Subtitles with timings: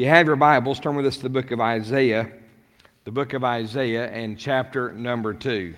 [0.00, 2.32] you have your Bibles, turn with us to the book of Isaiah,
[3.04, 5.74] the book of Isaiah, and chapter number 2.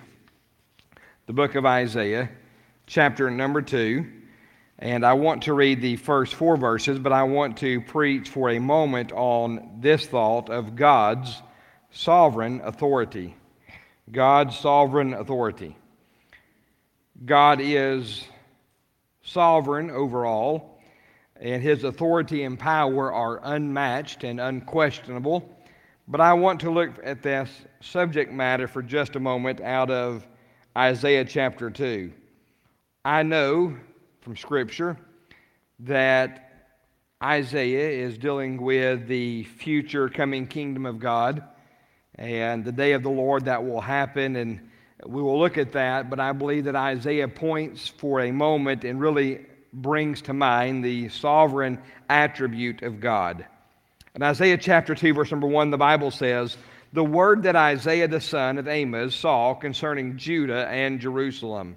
[1.25, 2.29] The book of Isaiah,
[2.87, 4.05] chapter number 2.
[4.79, 8.49] And I want to read the first four verses, but I want to preach for
[8.49, 11.41] a moment on this thought of God's
[11.91, 13.35] sovereign authority.
[14.09, 15.75] God's sovereign authority.
[17.25, 18.23] God is
[19.21, 20.72] sovereign over all
[21.43, 25.53] and his authority and power are unmatched and unquestionable.
[26.07, 27.49] But I want to look at this
[27.81, 30.25] subject matter for just a moment out of
[30.77, 32.13] Isaiah chapter 2.
[33.03, 33.75] I know
[34.21, 34.97] from Scripture
[35.79, 36.79] that
[37.21, 41.43] Isaiah is dealing with the future coming kingdom of God
[42.15, 44.61] and the day of the Lord that will happen, and
[45.05, 46.09] we will look at that.
[46.09, 51.09] But I believe that Isaiah points for a moment and really brings to mind the
[51.09, 53.45] sovereign attribute of God.
[54.15, 56.55] In Isaiah chapter 2, verse number 1, the Bible says,
[56.93, 61.75] The word that Isaiah the son of Amos saw concerning Judah and Jerusalem.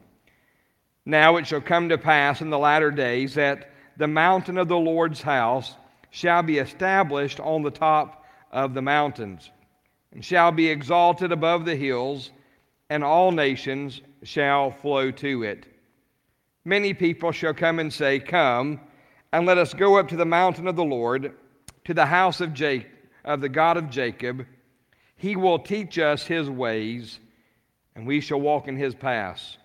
[1.06, 4.76] Now it shall come to pass in the latter days that the mountain of the
[4.76, 5.74] Lord's house
[6.10, 9.50] shall be established on the top of the mountains,
[10.12, 12.30] and shall be exalted above the hills,
[12.90, 15.66] and all nations shall flow to it
[16.66, 18.80] many people shall come and say, Come,
[19.32, 21.32] and let us go up to the mountain of the Lord,
[21.84, 22.60] to the house of,
[23.24, 24.44] of the God of Jacob.
[25.16, 27.20] He will teach us his ways,
[27.94, 29.56] and we shall walk in his paths.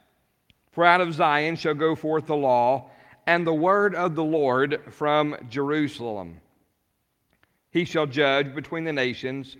[0.71, 2.91] For out of Zion shall go forth the law,
[3.27, 6.39] and the word of the Lord from Jerusalem.
[7.71, 9.57] He shall judge between the nations,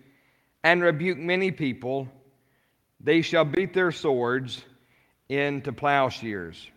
[0.63, 2.07] and rebuke many people.
[2.99, 4.63] They shall beat their swords
[5.27, 6.69] into plowshares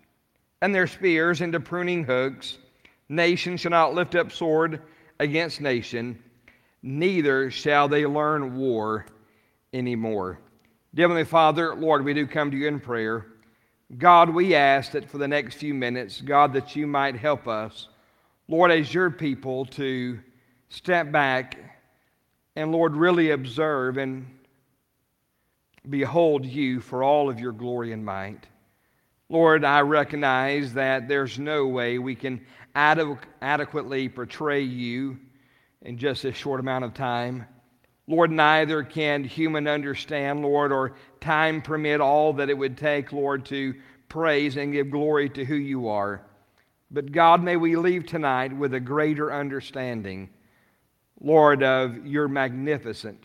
[0.64, 2.56] and their spears into pruning hooks.
[3.10, 4.80] Nation shall not lift up sword
[5.20, 6.18] against nation,
[6.82, 9.04] neither shall they learn war
[9.74, 10.40] anymore.
[10.94, 13.26] Dear Heavenly Father, Lord, we do come to you in prayer.
[13.98, 17.88] God, we ask that for the next few minutes, God, that you might help us,
[18.48, 20.18] Lord, as your people, to
[20.70, 21.58] step back
[22.56, 24.26] and, Lord, really observe and
[25.90, 28.46] behold you for all of your glory and might.
[29.28, 35.18] Lord, I recognize that there's no way we can ad- adequately portray you
[35.82, 37.46] in just a short amount of time.
[38.06, 43.46] Lord, neither can human understand, Lord, or time permit all that it would take, Lord,
[43.46, 43.74] to
[44.10, 46.20] praise and give glory to who you are.
[46.90, 50.28] But God, may we leave tonight with a greater understanding,
[51.18, 53.24] Lord, of your magnificent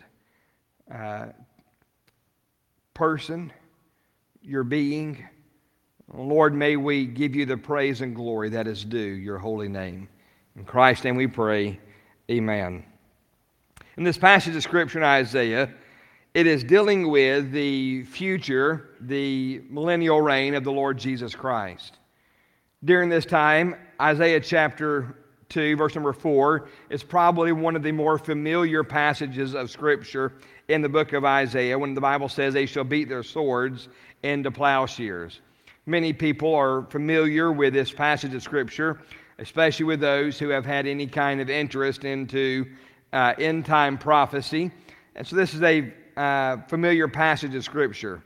[0.90, 1.28] uh,
[2.94, 3.52] person,
[4.42, 5.28] your being
[6.14, 10.08] Lord, may we give you the praise and glory that is due your holy name.
[10.56, 11.80] In Christ's name we pray,
[12.32, 12.84] amen.
[13.98, 15.70] In this passage of Scripture in Isaiah,
[16.34, 21.98] it is dealing with the future, the millennial reign of the Lord Jesus Christ.
[22.84, 25.18] During this time, Isaiah chapter
[25.50, 30.34] 2, verse number 4, is probably one of the more familiar passages of Scripture
[30.70, 33.90] in the book of Isaiah when the Bible says, They shall beat their swords
[34.24, 35.42] into plowshares.
[35.90, 39.02] Many people are familiar with this passage of Scripture,
[39.40, 42.68] especially with those who have had any kind of interest into
[43.12, 44.70] uh, end time prophecy.
[45.16, 48.22] And so this is a uh, familiar passage of Scripture.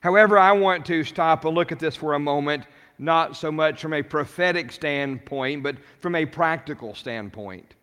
[0.00, 2.64] However, I want to stop and look at this for a moment,
[2.98, 7.76] not so much from a prophetic standpoint, but from a practical standpoint.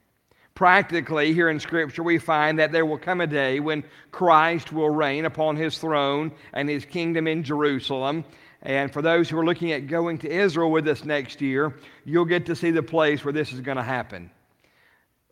[0.54, 4.92] Practically, here in Scripture, we find that there will come a day when Christ will
[4.92, 8.24] reign upon his throne and his kingdom in Jerusalem.
[8.64, 11.76] And for those who are looking at going to Israel with us next year,
[12.06, 14.32] you'll get to see the place where this is going to happen.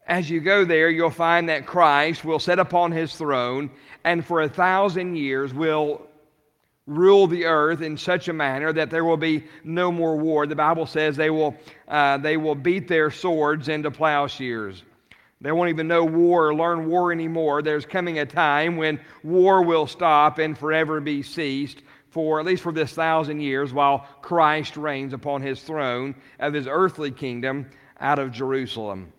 [0.07, 3.71] As you go there, you'll find that Christ will sit upon his throne
[4.03, 6.07] and for a thousand years will
[6.85, 10.45] rule the earth in such a manner that there will be no more war.
[10.45, 11.55] The Bible says they will,
[11.87, 14.83] uh, they will beat their swords into plowshares.
[15.41, 17.63] They won't even know war or learn war anymore.
[17.63, 21.81] There's coming a time when war will stop and forever be ceased
[22.15, 26.65] for at least for this thousand years while Christ reigns upon his throne of his
[26.65, 27.69] earthly kingdom
[27.99, 29.11] out of Jerusalem.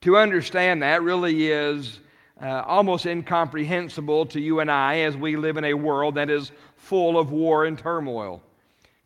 [0.00, 2.00] To understand that really is
[2.42, 6.50] uh, almost incomprehensible to you and I as we live in a world that is
[6.74, 8.42] full of war and turmoil.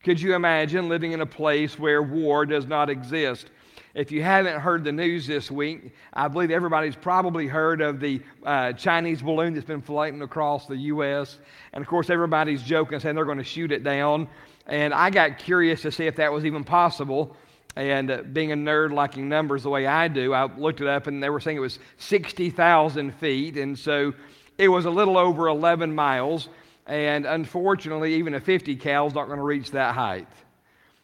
[0.02, 3.50] Could you imagine living in a place where war does not exist?
[3.98, 8.22] If you haven't heard the news this week, I believe everybody's probably heard of the
[8.44, 11.36] uh, Chinese balloon that's been floating across the U.S.
[11.72, 14.28] And of course, everybody's joking, saying they're going to shoot it down.
[14.68, 17.34] And I got curious to see if that was even possible.
[17.74, 21.08] And uh, being a nerd liking numbers the way I do, I looked it up
[21.08, 23.56] and they were saying it was 60,000 feet.
[23.56, 24.14] And so
[24.58, 26.48] it was a little over 11 miles.
[26.86, 30.28] And unfortunately, even a 50 cal is not going to reach that height.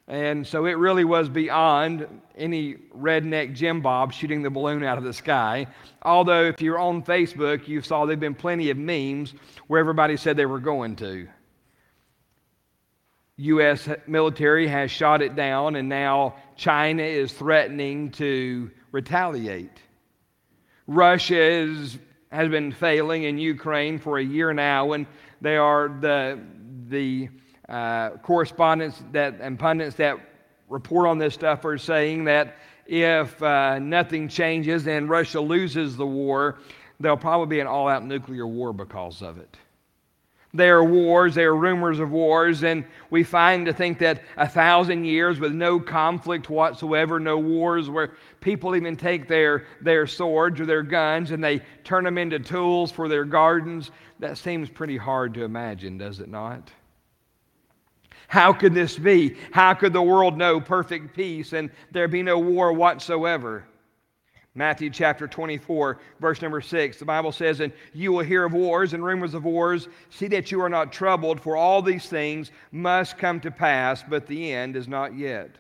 [0.07, 2.07] And so it really was beyond
[2.37, 5.67] any redneck Jim Bob shooting the balloon out of the sky.
[6.03, 9.33] Although, if you're on Facebook, you saw there have been plenty of memes
[9.67, 11.27] where everybody said they were going to.
[13.37, 13.89] U.S.
[14.07, 19.79] military has shot it down, and now China is threatening to retaliate.
[20.87, 21.99] Russia is,
[22.31, 25.07] has been failing in Ukraine for a year now, and
[25.41, 26.39] they are the,
[26.89, 27.29] the
[27.69, 30.19] uh, correspondents that, and pundits that
[30.69, 32.57] report on this stuff are saying that
[32.87, 36.59] if uh, nothing changes and Russia loses the war,
[37.01, 39.57] there'll probably be an all out nuclear war because of it.
[40.53, 44.49] There are wars, there are rumors of wars, and we find to think that a
[44.49, 50.61] thousand years with no conflict whatsoever, no wars where people even take their, their swords
[50.61, 53.91] or their guns and they turn them into tools for their gardens,
[54.21, 56.71] that seems pretty hard to imagine, does it not?
[58.35, 59.37] How could this be?
[59.53, 63.65] How could the world know perfect peace and there be no war whatsoever?
[64.57, 68.93] Matthew chapter 24, verse number 6, the Bible says, And you will hear of wars
[68.93, 69.87] and rumors of wars.
[70.11, 74.27] See that you are not troubled, for all these things must come to pass, but
[74.27, 75.53] the end is not yet.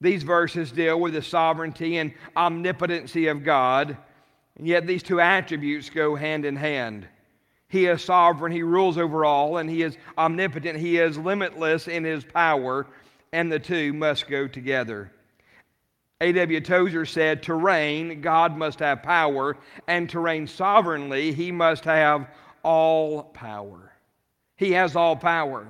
[0.00, 3.96] These verses deal with the sovereignty and omnipotency of God,
[4.56, 7.08] and yet these two attributes go hand in hand.
[7.72, 12.04] He is sovereign, He rules over all, and He is omnipotent, He is limitless in
[12.04, 12.86] His power,
[13.32, 15.10] and the two must go together.
[16.20, 16.60] A.W.
[16.60, 19.56] Tozer said, To reign, God must have power,
[19.88, 22.28] and to reign sovereignly, he must have
[22.62, 23.94] all power.
[24.56, 25.66] He has all power.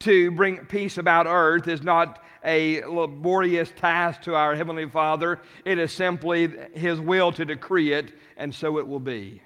[0.00, 5.78] To bring peace about earth is not a laborious task to our Heavenly Father, it
[5.78, 9.42] is simply His will to decree it, and so it will be.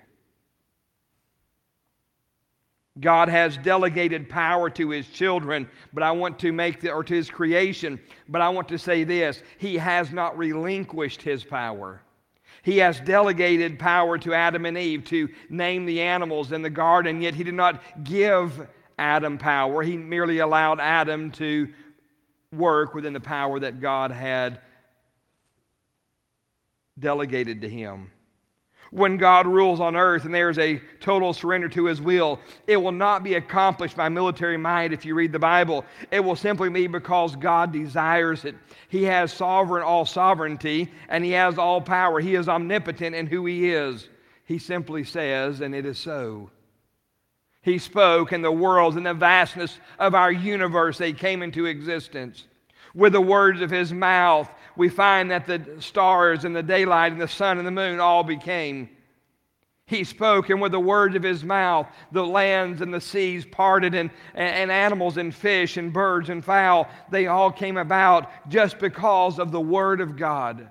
[3.01, 7.15] God has delegated power to his children, but I want to make the, or to
[7.15, 12.03] his creation, but I want to say this He has not relinquished his power.
[12.63, 17.21] He has delegated power to Adam and Eve to name the animals in the garden,
[17.21, 18.67] yet he did not give
[18.99, 19.83] Adam power.
[19.83, 21.69] He merely allowed Adam to
[22.53, 24.61] work within the power that God had
[26.99, 28.11] delegated to him
[28.91, 32.39] when God rules on earth and there is a total surrender to his will.
[32.67, 35.85] It will not be accomplished by military might if you read the Bible.
[36.11, 38.55] It will simply be because God desires it.
[38.89, 42.21] He has sovereign all sovereignty and he has all power.
[42.21, 44.09] He is omnipotent in who he is.
[44.45, 46.51] He simply says, and it is so.
[47.63, 52.45] He spoke, and the worlds and the vastness of our universe, they came into existence.
[52.95, 57.21] With the words of his mouth, we find that the stars and the daylight and
[57.21, 58.91] the sun and the moon all became.
[59.87, 63.95] He spoke, and with the words of his mouth, the lands and the seas parted,
[63.95, 69.39] and, and animals and fish and birds and fowl, they all came about just because
[69.39, 70.69] of the word of God.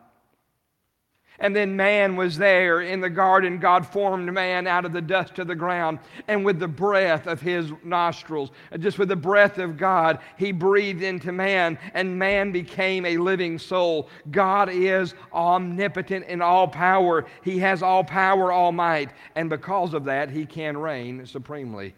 [1.40, 3.60] And then man was there in the garden.
[3.60, 6.00] God formed man out of the dust of the ground.
[6.28, 11.02] And with the breath of his nostrils, just with the breath of God, he breathed
[11.02, 14.10] into man, and man became a living soul.
[14.32, 17.26] God is omnipotent in all power.
[17.44, 19.12] He has all power, all might.
[19.36, 21.96] And because of that, he can reign supremely.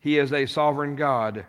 [0.00, 1.46] He is a sovereign God.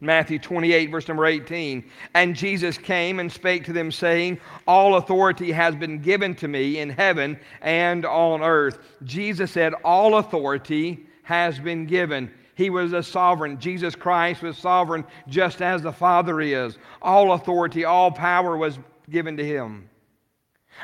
[0.00, 1.84] Matthew 28, verse number 18.
[2.14, 6.78] And Jesus came and spake to them, saying, All authority has been given to me
[6.78, 8.78] in heaven and on earth.
[9.04, 12.30] Jesus said, All authority has been given.
[12.54, 13.58] He was a sovereign.
[13.58, 16.78] Jesus Christ was sovereign just as the Father is.
[17.02, 18.78] All authority, all power was
[19.10, 19.88] given to him.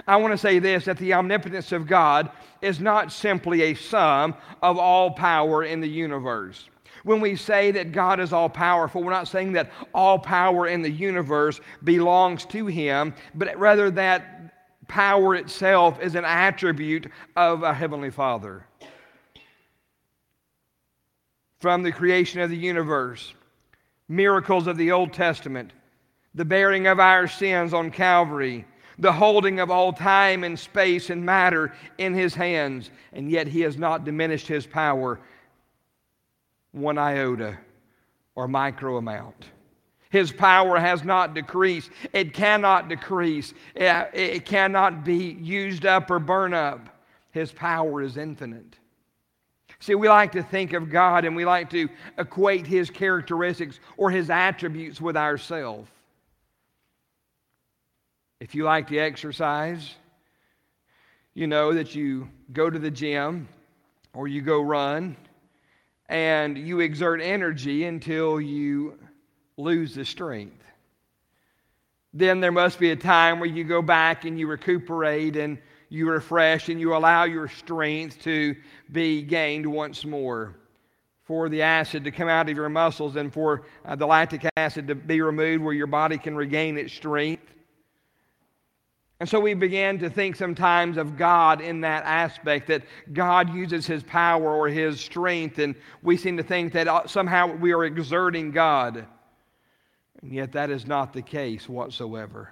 [0.06, 4.34] I want to say this that the omnipotence of God is not simply a sum
[4.62, 6.68] of all power in the universe.
[7.04, 10.82] When we say that God is all powerful, we're not saying that all power in
[10.82, 17.74] the universe belongs to Him, but rather that power itself is an attribute of a
[17.74, 18.66] Heavenly Father.
[21.60, 23.34] From the creation of the universe,
[24.08, 25.72] miracles of the Old Testament,
[26.34, 28.64] the bearing of our sins on Calvary,
[28.98, 33.60] the holding of all time and space and matter in his hands, and yet he
[33.60, 35.20] has not diminished his power
[36.72, 37.58] one iota
[38.34, 39.46] or micro amount.
[40.10, 41.90] His power has not decreased.
[42.12, 43.54] It cannot decrease.
[43.74, 46.88] It, cannot be used up or burn up.
[47.30, 48.76] His power is infinite.
[49.80, 51.88] See, we like to think of God and we like to
[52.18, 55.90] equate his characteristics or his attributes with ourselves.
[58.38, 59.94] If you like to exercise,
[61.32, 63.48] you know that you go to the gym
[64.12, 65.16] or you go run
[66.08, 68.98] and you exert energy until you
[69.56, 70.62] lose the strength.
[72.14, 76.08] Then there must be a time where you go back and you recuperate and you
[76.10, 78.54] refresh and you allow your strength to
[78.90, 80.56] be gained once more.
[81.24, 84.88] For the acid to come out of your muscles and for uh, the lactic acid
[84.88, 87.51] to be removed where your body can regain its strength.
[89.22, 93.86] And so we began to think sometimes of God in that aspect, that God uses
[93.86, 97.84] his power or his strength, and we seem to think that uh, somehow we are
[97.84, 99.06] exerting God.
[100.22, 102.50] And yet that is not the case whatsoever.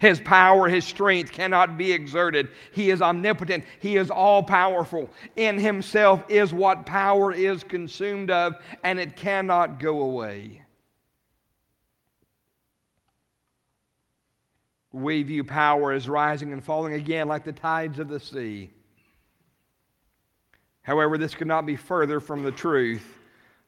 [0.00, 2.48] His power, his strength cannot be exerted.
[2.72, 3.62] He is omnipotent.
[3.78, 5.10] He is all powerful.
[5.36, 10.62] In himself is what power is consumed of, and it cannot go away.
[14.92, 18.70] We view power as rising and falling again like the tides of the sea.
[20.82, 23.18] However, this could not be further from the truth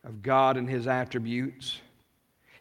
[0.05, 1.81] of God and his attributes.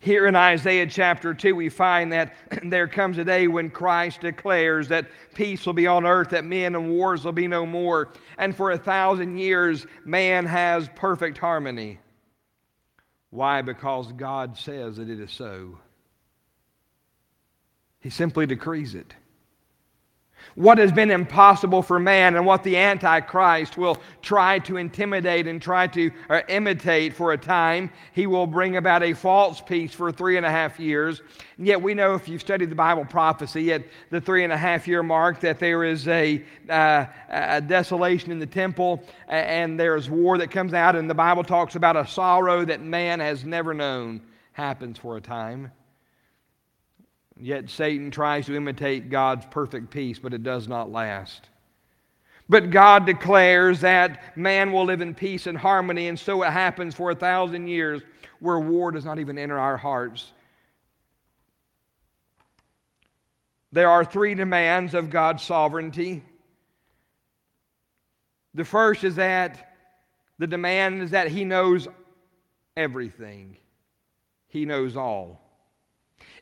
[0.01, 4.88] Here in Isaiah chapter 2, we find that there comes a day when Christ declares
[4.89, 8.13] that peace will be on earth, that men and wars will be no more.
[8.38, 12.00] And for a thousand years, man has perfect harmony.
[13.30, 13.62] Why?
[13.62, 15.78] Because God says that it is so.
[18.00, 19.13] He simply decrees it.
[20.56, 25.62] What has been impossible for man and what the Antichrist will try to intimidate and
[25.62, 30.12] try to uh, imitate for a time, he will bring about a false peace for
[30.12, 31.22] three and a half years.
[31.58, 34.58] And yet, we know if you've studied the Bible prophecy at the three and a
[34.58, 40.10] half year mark that there is a, uh, a desolation in the temple and there's
[40.10, 43.74] war that comes out, and the Bible talks about a sorrow that man has never
[43.74, 44.22] known
[44.53, 45.72] happens for a time.
[47.39, 51.48] Yet Satan tries to imitate God's perfect peace, but it does not last.
[52.50, 56.96] But God declares that man will live in peace and harmony, and so it happens
[56.96, 58.01] for a thousand years
[58.39, 60.31] where war does not even enter our hearts.
[63.72, 66.24] There are three demands of God's sovereignty.
[68.53, 69.75] The first is that
[70.39, 71.88] the demand is that He knows
[72.75, 73.55] everything,
[74.48, 75.49] He knows all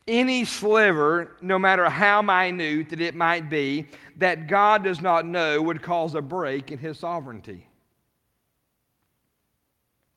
[0.07, 3.87] any sliver, no matter how minute that it might be,
[4.17, 7.67] that God does not know would cause a break in his sovereignty.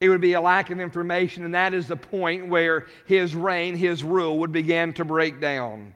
[0.00, 3.76] It would be a lack of information, and that is the point where his reign,
[3.76, 5.94] his rule would begin to break down.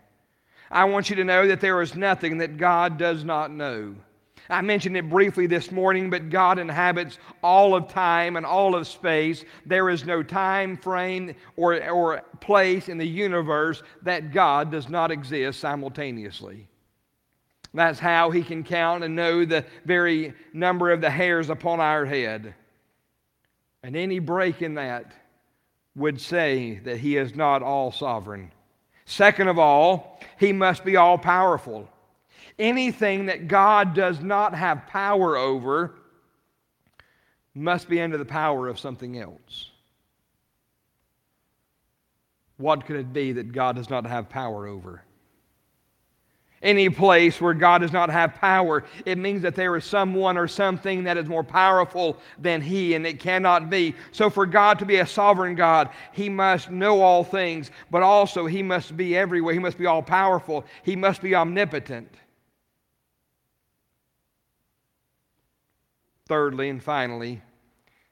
[0.70, 3.94] I want you to know that there is nothing that God does not know.
[4.50, 8.86] I mentioned it briefly this morning, but God inhabits all of time and all of
[8.86, 9.44] space.
[9.64, 15.10] There is no time frame or, or place in the universe that God does not
[15.10, 16.68] exist simultaneously.
[17.72, 22.04] That's how He can count and know the very number of the hairs upon our
[22.04, 22.54] head.
[23.82, 25.12] And any break in that
[25.96, 28.52] would say that He is not all sovereign.
[29.06, 31.88] Second of all, He must be all powerful.
[32.58, 35.94] Anything that God does not have power over
[37.54, 39.70] must be under the power of something else.
[42.56, 45.02] What could it be that God does not have power over?
[46.62, 50.48] Any place where God does not have power, it means that there is someone or
[50.48, 53.94] something that is more powerful than He, and it cannot be.
[54.12, 58.46] So, for God to be a sovereign God, He must know all things, but also
[58.46, 59.52] He must be everywhere.
[59.52, 60.64] He must be all powerful.
[60.84, 62.08] He must be omnipotent.
[66.26, 67.42] Thirdly and finally,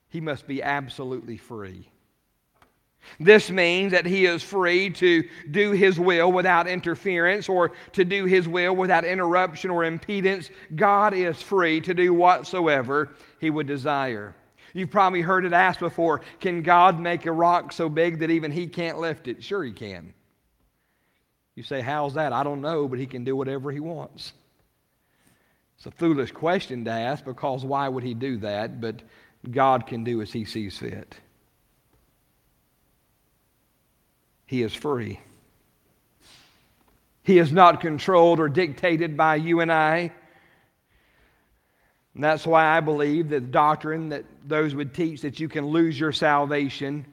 [0.09, 1.89] he must be absolutely free.
[3.19, 8.27] This means that he is free to do his will without interference or to do
[8.27, 10.51] his will without interruption or impedance.
[10.77, 14.35] God is free to do whatsoever he would desire.
[14.75, 18.51] You've probably heard it asked before can God make a rock so big that even
[18.51, 19.43] he can't lift it?
[19.43, 20.15] Sure, he can.
[21.55, 22.33] You say, How's that?
[22.33, 24.33] I don't know, but he can do whatever he wants.
[25.83, 28.81] It's a foolish question to ask because why would he do that?
[28.81, 29.03] But
[29.51, 31.17] God can do as he sees fit.
[34.47, 35.19] He is free.
[37.25, 40.13] He is not controlled or dictated by you and I.
[42.15, 45.67] And that's why I believe that the doctrine that those would teach that you can
[45.67, 47.07] lose your salvation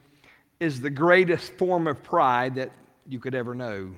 [0.60, 2.70] is the greatest form of pride that
[3.08, 3.96] you could ever know.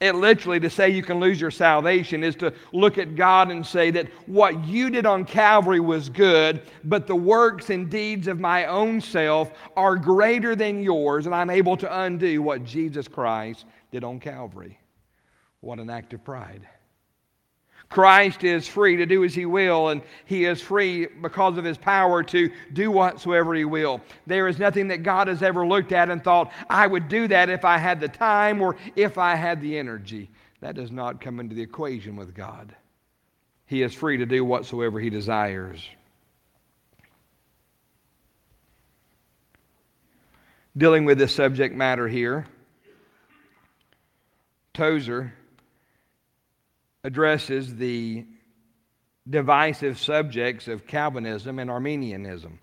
[0.00, 3.66] It literally, to say you can lose your salvation, is to look at God and
[3.66, 8.38] say that what you did on Calvary was good, but the works and deeds of
[8.38, 13.64] my own self are greater than yours, and I'm able to undo what Jesus Christ
[13.90, 14.78] did on Calvary.
[15.60, 16.68] What an act of pride.
[17.88, 21.78] Christ is free to do as he will, and he is free because of his
[21.78, 24.02] power to do whatsoever he will.
[24.26, 27.48] There is nothing that God has ever looked at and thought, I would do that
[27.48, 30.28] if I had the time or if I had the energy.
[30.60, 32.74] That does not come into the equation with God.
[33.64, 35.86] He is free to do whatsoever he desires.
[40.76, 42.46] Dealing with this subject matter here,
[44.74, 45.32] Tozer
[47.08, 48.22] addresses the
[49.30, 52.58] divisive subjects of Calvinism and Arminianism.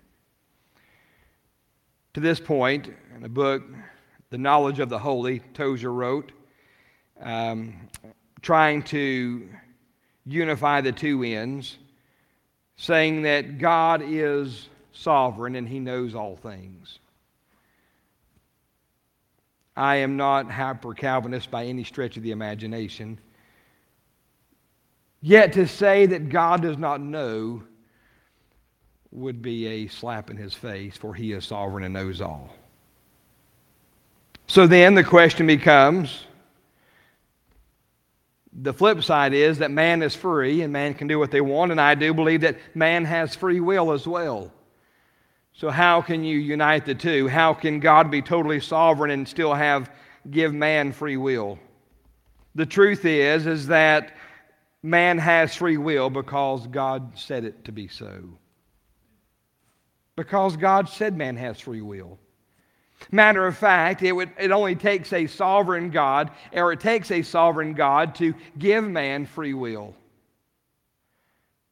[2.14, 3.64] To this point, in the book,
[4.30, 6.30] The Knowledge of the Holy, Tozer wrote,
[7.20, 7.88] um,
[8.40, 9.48] trying to
[10.24, 11.76] unify the two ends,
[12.76, 17.00] saying that God is sovereign and he knows all things.
[19.76, 23.18] I am not hyper Calvinist by any stretch of the imagination.
[25.20, 27.62] Yet to say that God does not know
[29.10, 32.50] would be a slap in his face, for he is sovereign and knows all.
[34.46, 36.24] So then the question becomes
[38.52, 41.72] the flip side is that man is free and man can do what they want,
[41.72, 44.52] and I do believe that man has free will as well.
[45.52, 47.28] So how can you unite the two?
[47.28, 49.90] How can God be totally sovereign and still have
[50.30, 51.58] give man free will?
[52.54, 54.15] The truth is is that
[54.82, 58.38] man has free will because God said it to be so.
[60.16, 62.18] Because God said man has free will.
[63.10, 67.22] Matter of fact, it, would, it only takes a sovereign God, or it takes a
[67.22, 69.94] sovereign God to give man free will.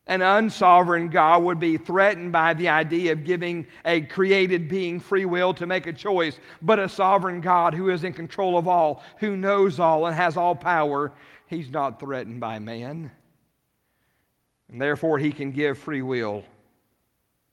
[0.06, 5.24] An unsovereign God would be threatened by the idea of giving a created being free
[5.24, 9.02] will to make a choice, but a sovereign God who is in control of all,
[9.18, 11.12] who knows all, and has all power,
[11.54, 13.10] he's not threatened by man.
[14.68, 16.44] And therefore, he can give free will.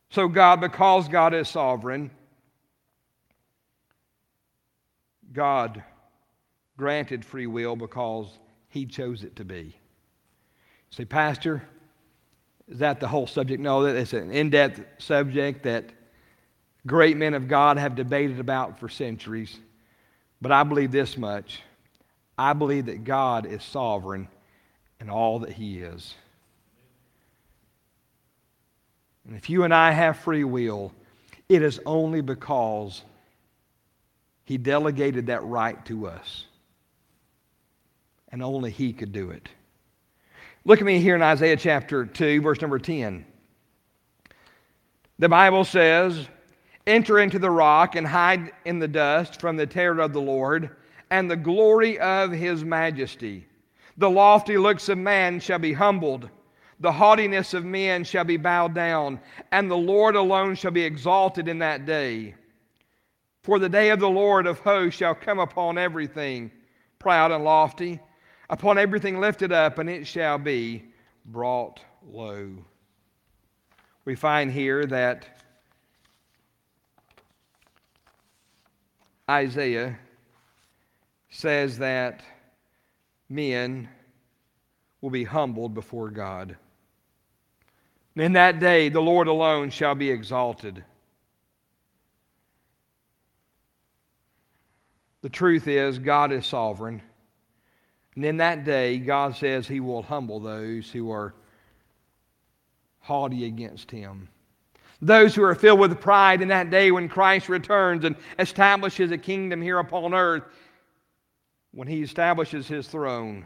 [0.09, 2.11] So, God, because God is sovereign,
[5.31, 5.83] God
[6.77, 8.27] granted free will because
[8.69, 9.75] he chose it to be.
[10.89, 11.63] Say, Pastor,
[12.67, 13.61] is that the whole subject?
[13.61, 15.85] No, it's an in depth subject that
[16.85, 19.57] great men of God have debated about for centuries.
[20.41, 21.61] But I believe this much
[22.37, 24.27] I believe that God is sovereign
[24.99, 26.15] in all that He is.
[29.27, 30.91] And if you and I have free will,
[31.47, 33.03] it is only because
[34.51, 36.45] he delegated that right to us.
[38.33, 39.47] And only He could do it.
[40.65, 43.25] Look at me here in Isaiah chapter 2, verse number 10.
[45.19, 46.27] The Bible says,
[46.85, 50.75] Enter into the rock and hide in the dust from the terror of the Lord
[51.11, 53.45] and the glory of his majesty.
[53.97, 56.29] The lofty looks of man shall be humbled,
[56.79, 59.19] the haughtiness of men shall be bowed down,
[59.51, 62.33] and the Lord alone shall be exalted in that day.
[63.43, 66.49] For the day of the Lord of hosts shall come upon everything
[66.97, 67.99] proud and lofty,
[68.49, 70.85] upon everything lifted up, and it shall be
[71.25, 72.51] brought low.
[74.05, 75.27] We find here that
[79.29, 79.99] Isaiah
[81.31, 82.21] says that
[83.29, 83.89] men
[84.99, 86.55] will be humbled before God.
[88.15, 90.83] In that day, the Lord alone shall be exalted.
[95.21, 97.01] The truth is, God is sovereign.
[98.15, 101.33] And in that day, God says He will humble those who are
[102.99, 104.27] haughty against Him.
[105.01, 109.17] Those who are filled with pride in that day when Christ returns and establishes a
[109.17, 110.43] kingdom here upon earth,
[111.71, 113.45] when He establishes His throne,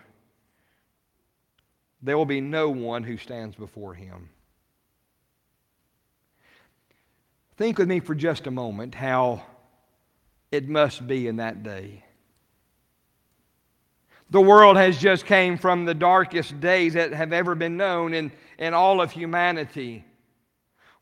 [2.01, 4.29] there will be no one who stands before Him.
[7.57, 9.43] Think with me for just a moment how
[10.51, 12.03] it must be in that day.
[14.31, 18.31] The world has just came from the darkest days that have ever been known in,
[18.57, 20.03] in all of humanity,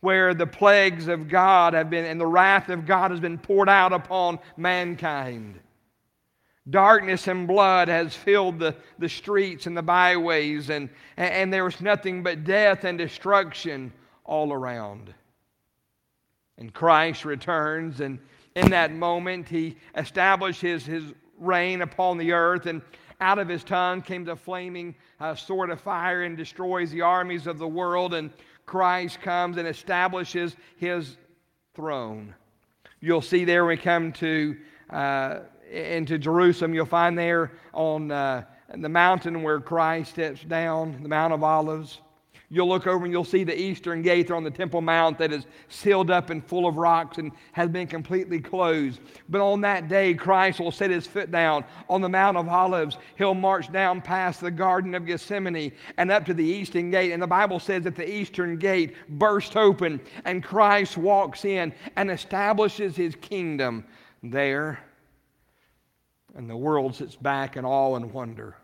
[0.01, 3.69] where the plagues of God have been and the wrath of God has been poured
[3.69, 5.59] out upon mankind.
[6.69, 11.81] Darkness and blood has filled the, the streets and the byways, and, and there was
[11.81, 13.91] nothing but death and destruction
[14.23, 15.13] all around.
[16.57, 18.19] And Christ returns, and
[18.55, 20.87] in that moment, he established his,
[21.37, 22.81] reign upon the earth, and
[23.19, 27.47] out of his tongue came the flaming uh, sword of fire and destroys the armies
[27.47, 28.13] of the world.
[28.13, 28.31] And
[28.65, 31.17] Christ comes and establishes his
[31.75, 32.33] throne.
[32.99, 34.57] You'll see there we come to
[34.89, 35.39] uh,
[35.71, 38.43] into Jerusalem, you'll find there on uh,
[38.75, 41.99] the mountain where Christ steps down, the Mount of Olives.
[42.53, 45.31] You'll look over and you'll see the eastern gate there on the Temple Mount that
[45.31, 48.99] is sealed up and full of rocks and has been completely closed.
[49.27, 52.99] But on that day, Christ will set his foot down on the Mount of Olives.
[53.17, 57.11] He'll march down past the Garden of Gethsemane and up to the eastern gate.
[57.11, 62.11] And the Bible says that the eastern gate burst open and Christ walks in and
[62.11, 63.83] establishes his kingdom
[64.21, 64.77] there.
[66.35, 68.55] And the world sits back in awe and wonder.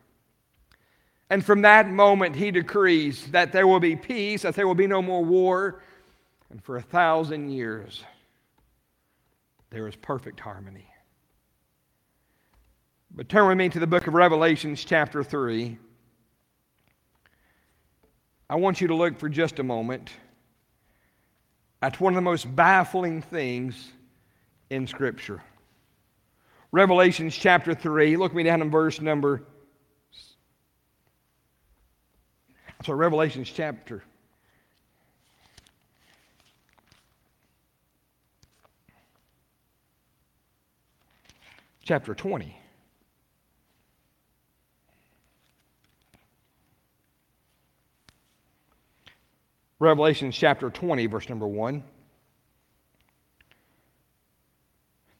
[1.29, 4.87] And from that moment, he decrees that there will be peace, that there will be
[4.87, 5.83] no more war.
[6.49, 8.03] And for a thousand years,
[9.69, 10.87] there is perfect harmony.
[13.11, 15.77] But turn with me to the book of Revelations, chapter 3.
[18.49, 20.09] I want you to look for just a moment
[21.81, 23.91] at one of the most baffling things
[24.71, 25.43] in Scripture.
[26.71, 29.43] Revelations chapter 3, look me down in verse number
[32.85, 34.03] So, Revelations chapter.
[41.83, 42.55] Chapter 20.
[49.79, 51.83] Revelation chapter 20, verse number 1.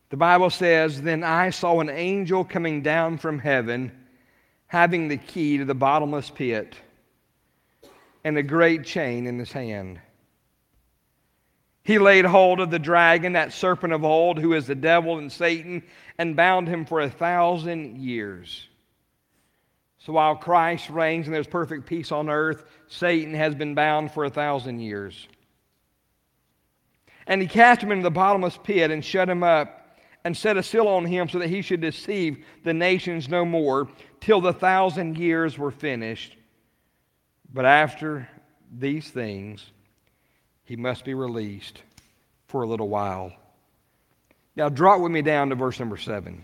[0.10, 3.92] The Bible says, Then I saw an angel coming down from heaven,
[4.68, 6.76] having the key to the bottomless pit
[8.24, 10.00] and a great chain in his hand.
[11.84, 15.32] He laid hold of the dragon, that serpent of old, who is the devil and
[15.32, 15.84] Satan,
[16.18, 18.68] and bound him for a thousand years.
[20.00, 24.26] So while Christ reigns and there's perfect peace on earth, Satan has been bound for
[24.26, 25.28] a thousand years.
[27.28, 29.79] And he cast him into the bottomless pit and shut him up
[30.24, 33.88] and set a seal on him so that he should deceive the nations no more
[34.20, 36.36] till the thousand years were finished.
[37.54, 38.28] But after
[38.72, 39.66] these things,
[40.66, 41.82] he must be released
[42.48, 43.32] for a little while.
[44.56, 46.44] Now, drop with me down to verse number seven.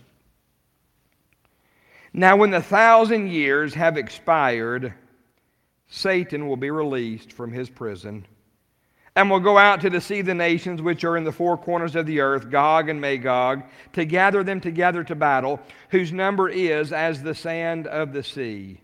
[2.13, 4.93] Now, when the thousand years have expired,
[5.87, 8.25] Satan will be released from his prison
[9.15, 12.05] and will go out to deceive the nations which are in the four corners of
[12.05, 17.23] the earth, Gog and Magog, to gather them together to battle, whose number is as
[17.23, 18.81] the sand of the sea.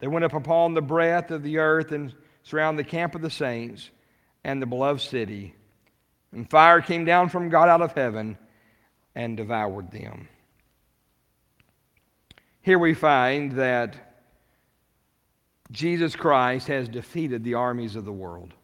[0.00, 3.30] They went up upon the breadth of the earth and surrounded the camp of the
[3.30, 3.90] saints
[4.44, 5.54] and the beloved city.
[6.32, 8.36] And fire came down from God out of heaven
[9.14, 10.28] and devoured them.
[12.60, 13.96] Here we find that
[15.70, 18.54] Jesus Christ has defeated the armies of the world.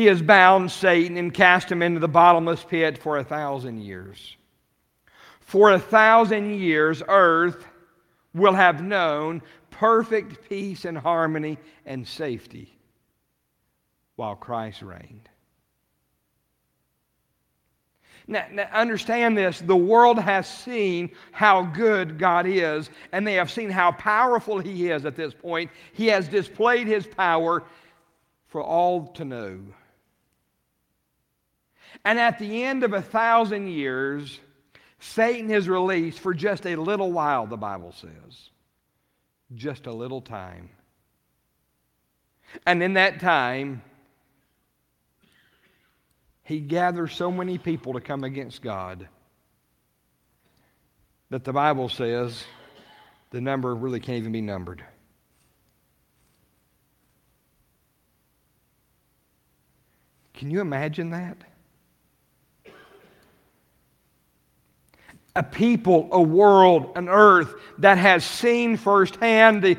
[0.00, 4.34] He has bound Satan and cast him into the bottomless pit for a thousand years.
[5.40, 7.66] For a thousand years, earth
[8.32, 12.74] will have known perfect peace and harmony and safety
[14.16, 15.28] while Christ reigned.
[18.26, 23.50] Now, now, understand this the world has seen how good God is, and they have
[23.50, 25.70] seen how powerful He is at this point.
[25.92, 27.64] He has displayed His power
[28.48, 29.60] for all to know.
[32.04, 34.40] And at the end of a thousand years,
[35.00, 38.50] Satan is released for just a little while, the Bible says.
[39.54, 40.70] Just a little time.
[42.66, 43.82] And in that time,
[46.42, 49.08] he gathers so many people to come against God
[51.30, 52.42] that the Bible says
[53.30, 54.84] the number really can't even be numbered.
[60.34, 61.36] Can you imagine that?
[65.36, 69.76] A people, a world, an earth that has seen firsthand the,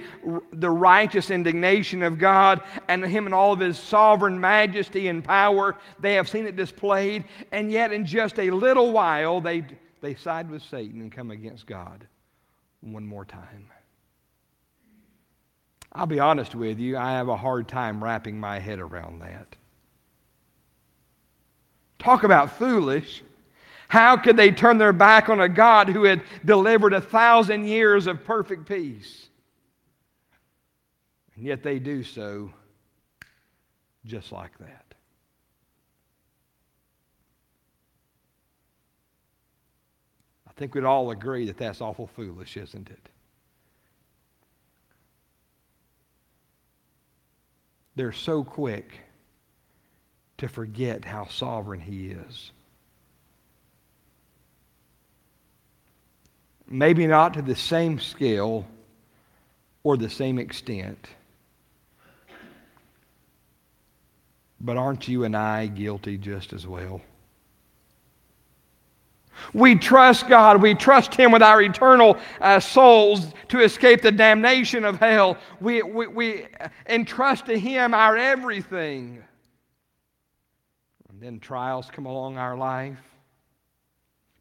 [0.53, 5.75] the righteous indignation of God and Him and all of His sovereign majesty and power.
[5.99, 9.65] They have seen it displayed, and yet in just a little while they,
[9.99, 12.07] they side with Satan and come against God
[12.79, 13.67] one more time.
[15.93, 19.47] I'll be honest with you, I have a hard time wrapping my head around that.
[21.99, 23.21] Talk about foolish.
[23.91, 28.07] How could they turn their back on a God who had delivered a thousand years
[28.07, 29.27] of perfect peace?
[31.35, 32.53] And yet they do so
[34.05, 34.85] just like that.
[40.47, 43.09] I think we'd all agree that that's awful foolish, isn't it?
[47.97, 49.01] They're so quick
[50.37, 52.53] to forget how sovereign He is.
[56.71, 58.65] Maybe not to the same scale
[59.83, 61.07] or the same extent.
[64.59, 67.01] But aren't you and I guilty just as well?
[69.53, 70.61] We trust God.
[70.61, 75.37] We trust Him with our eternal uh, souls to escape the damnation of hell.
[75.59, 76.47] We, we, we
[76.87, 79.23] entrust to Him our everything.
[81.09, 82.99] And then trials come along our life.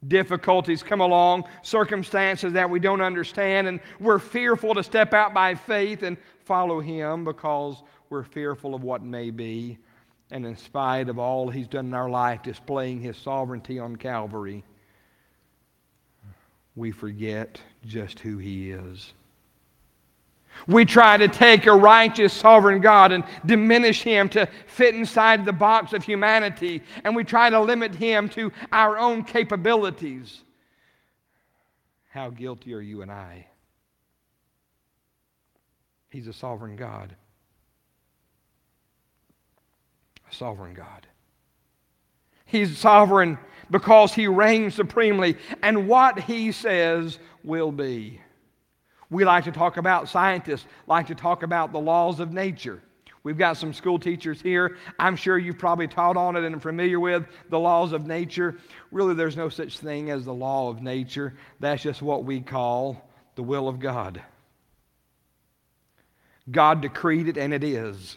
[0.09, 5.55] Difficulties come along, circumstances that we don't understand, and we're fearful to step out by
[5.55, 9.79] faith and follow Him because we're fearful of what may be.
[10.31, 14.65] And in spite of all He's done in our life, displaying His sovereignty on Calvary,
[16.75, 19.13] we forget just who He is.
[20.67, 25.53] We try to take a righteous, sovereign God and diminish Him to fit inside the
[25.53, 30.43] box of humanity, and we try to limit Him to our own capabilities.
[32.11, 33.47] How guilty are you and I?
[36.11, 37.15] He's a sovereign God.
[40.31, 41.07] A sovereign God.
[42.45, 43.39] He's sovereign
[43.71, 48.21] because He reigns supremely, and what He says will be.
[49.11, 52.81] We like to talk about, scientists like to talk about the laws of nature.
[53.23, 54.79] We've got some school teachers here.
[54.99, 58.57] I'm sure you've probably taught on it and are familiar with the laws of nature.
[58.90, 61.35] Really, there's no such thing as the law of nature.
[61.59, 64.23] That's just what we call the will of God.
[66.51, 68.16] God decreed it, and it is.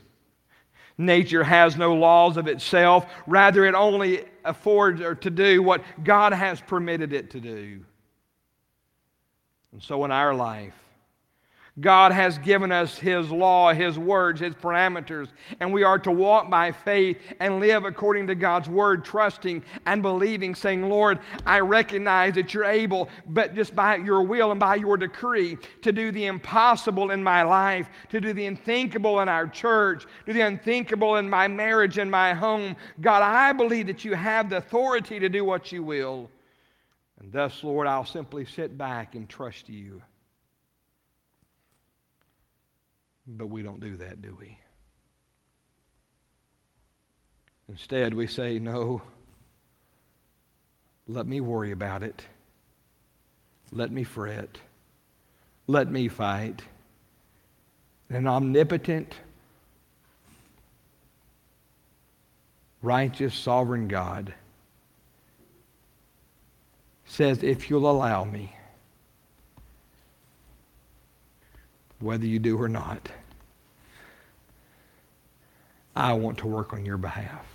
[0.98, 3.06] Nature has no laws of itself.
[3.28, 7.84] Rather, it only affords or to do what God has permitted it to do.
[9.74, 10.76] And so in our life,
[11.80, 16.48] God has given us His law, His words, His parameters, and we are to walk
[16.48, 22.36] by faith and live according to God's word, trusting and believing, saying, Lord, I recognize
[22.36, 26.28] that you're able, but just by your will and by your decree, to do the
[26.28, 31.28] impossible in my life, to do the unthinkable in our church, do the unthinkable in
[31.28, 32.76] my marriage and my home.
[33.02, 36.30] God, I believe that you have the authority to do what you will.
[37.24, 40.02] And thus, Lord, I'll simply sit back and trust you.
[43.26, 44.58] But we don't do that, do we?
[47.70, 49.02] Instead, we say, no,
[51.08, 52.22] let me worry about it.
[53.72, 54.58] Let me fret.
[55.66, 56.62] Let me fight.
[58.10, 59.16] An omnipotent,
[62.82, 64.34] righteous, sovereign God
[67.14, 68.56] says, if you'll allow me,
[72.00, 73.10] whether you do or not.
[75.96, 77.46] I want to work on your behalf.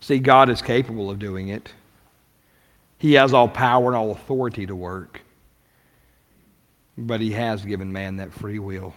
[0.00, 1.72] See, God is capable of doing it.
[2.98, 5.22] He has all power and all authority to work.
[6.98, 8.94] But He has given man that free will.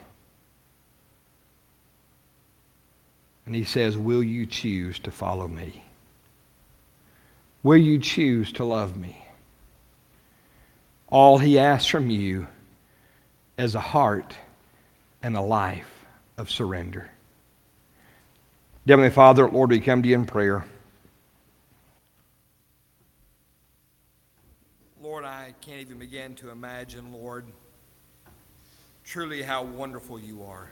[3.46, 5.83] And He says, Will you choose to follow me?
[7.64, 9.26] Will you choose to love me?
[11.08, 12.48] All He asks from you
[13.58, 14.36] is a heart
[15.22, 16.06] and a life
[16.38, 17.10] of surrender.
[18.86, 20.66] Heavenly Father, Lord, we come to you in prayer.
[25.02, 27.46] Lord, I can't even begin to imagine, Lord,
[29.06, 30.70] truly how wonderful you are.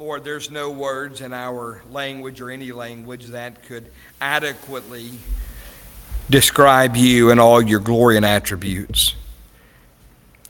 [0.00, 5.10] Lord, there's no words in our language or any language that could adequately
[6.30, 9.14] describe you and all your glory and attributes.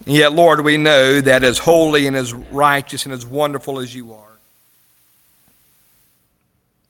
[0.06, 3.92] And yet, Lord, we know that as holy and as righteous and as wonderful as
[3.92, 4.38] you are,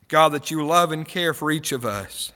[0.08, 2.30] God, that you love and care for each of us.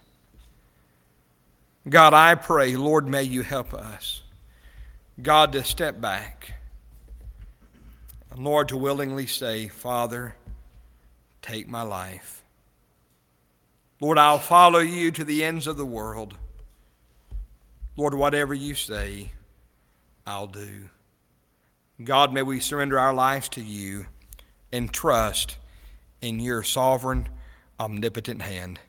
[1.87, 4.23] God, I pray, Lord, may you help us.
[5.21, 6.55] God, to step back.
[8.35, 10.35] And Lord, to willingly say, Father,
[11.41, 12.43] take my life.
[14.01, 16.35] Lord, I'll follow you to the ends of the world.
[17.97, 19.31] Lord, whatever you say,
[20.27, 20.89] I'll do.
[22.03, 24.07] God, may we surrender our lives to you
[24.73, 25.57] and trust
[26.21, 27.29] in your sovereign,
[27.79, 28.81] omnipotent hand.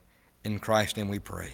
[0.43, 1.53] In Christ's name we pray.